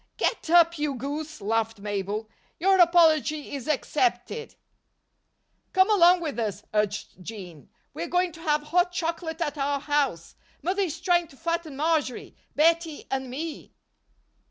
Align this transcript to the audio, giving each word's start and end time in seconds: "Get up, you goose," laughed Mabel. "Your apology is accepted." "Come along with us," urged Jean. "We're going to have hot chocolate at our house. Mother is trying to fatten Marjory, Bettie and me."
"Get 0.17 0.49
up, 0.49 0.79
you 0.79 0.95
goose," 0.95 1.41
laughed 1.41 1.77
Mabel. 1.79 2.27
"Your 2.57 2.79
apology 2.81 3.53
is 3.55 3.67
accepted." 3.67 4.55
"Come 5.73 5.91
along 5.91 6.21
with 6.21 6.39
us," 6.39 6.63
urged 6.73 7.21
Jean. 7.23 7.69
"We're 7.93 8.07
going 8.07 8.31
to 8.31 8.41
have 8.41 8.63
hot 8.63 8.91
chocolate 8.91 9.41
at 9.41 9.59
our 9.59 9.79
house. 9.79 10.33
Mother 10.63 10.81
is 10.81 10.99
trying 10.99 11.27
to 11.27 11.37
fatten 11.37 11.75
Marjory, 11.75 12.35
Bettie 12.55 13.05
and 13.11 13.29
me." 13.29 13.75